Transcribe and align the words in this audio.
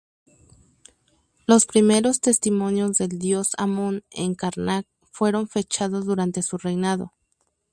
Los 1.45 1.67
primeros 1.67 2.21
testimonios 2.21 2.97
del 2.97 3.19
dios 3.19 3.49
Amón 3.59 4.03
en 4.09 4.33
Karnak 4.33 4.87
fueron 5.11 5.47
fechados 5.47 6.07
durante 6.07 6.41
su 6.41 6.57
reinado. 6.57 7.13